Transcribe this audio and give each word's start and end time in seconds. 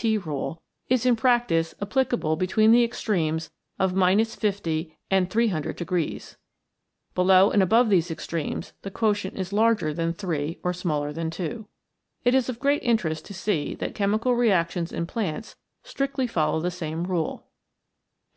G.T. 0.00 0.18
Rule, 0.18 0.62
is 0.88 1.04
in 1.04 1.16
practice 1.16 1.74
applicable 1.82 2.36
between 2.36 2.70
the 2.70 2.84
ex 2.84 3.02
tremes 3.02 3.50
of 3.80 3.98
50 4.30 4.96
and 5.10 5.28
300 5.28 5.74
degrees. 5.74 6.36
Below 7.16 7.50
and 7.50 7.60
above 7.64 7.88
these 7.88 8.08
extremes 8.08 8.74
the 8.82 8.92
quotient 8.92 9.36
is 9.36 9.52
larger 9.52 9.92
than 9.92 10.12
3 10.12 10.60
or 10.62 10.72
smaller 10.72 11.12
than 11.12 11.30
2. 11.30 11.66
It 12.22 12.32
is 12.36 12.48
of 12.48 12.60
great 12.60 12.84
interest 12.84 13.24
to 13.24 13.34
see 13.34 13.74
that 13.74 13.96
chemical 13.96 14.36
reactions 14.36 14.92
in 14.92 15.04
plants 15.04 15.56
strictly 15.82 16.28
follow 16.28 16.60
the 16.60 16.70
same 16.70 17.02
rule. 17.02 17.48